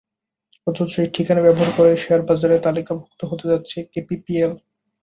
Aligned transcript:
অথচ 0.67 0.91
এই 0.99 1.09
ঠিকানা 1.15 1.41
ব্যবহার 1.43 1.71
করেই 1.77 2.01
শেয়ারবাজারে 2.03 2.57
তালিকাভুক্ত 2.65 3.19
হতে 3.31 3.45
যাচ্ছে 3.51 3.77
কেপিপিএল। 3.91 4.51